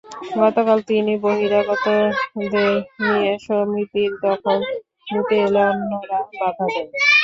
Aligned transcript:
গতকাল 0.37 0.79
তিনি 0.89 1.13
বহিরাগতদের 1.23 2.73
নিয়ে 3.01 3.31
সমিতির 3.45 4.11
দখল 4.23 4.59
নিতে 5.07 5.35
এলে 5.45 5.61
অন্যরা 5.71 6.19
বাধা 6.31 6.65
দেন। 6.73 6.87